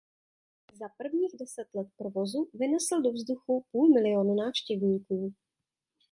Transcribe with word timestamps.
Za 0.73 0.85
prvních 0.97 1.35
deset 1.39 1.67
let 1.73 1.87
provozu 1.97 2.49
vynesl 2.53 3.01
do 3.01 3.11
vzduchu 3.11 3.65
půl 3.71 3.89
miliónu 3.93 4.33
návštěvníků. 4.35 5.33